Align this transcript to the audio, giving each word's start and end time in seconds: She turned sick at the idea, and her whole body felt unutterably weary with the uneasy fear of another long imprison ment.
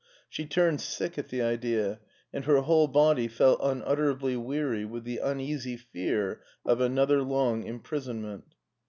She 0.27 0.47
turned 0.47 0.81
sick 0.81 1.19
at 1.19 1.29
the 1.29 1.43
idea, 1.43 1.99
and 2.33 2.45
her 2.45 2.61
whole 2.61 2.87
body 2.87 3.27
felt 3.27 3.59
unutterably 3.61 4.35
weary 4.35 4.83
with 4.83 5.03
the 5.03 5.19
uneasy 5.19 5.77
fear 5.77 6.41
of 6.65 6.81
another 6.81 7.21
long 7.21 7.63
imprison 7.65 8.23
ment. 8.23 8.55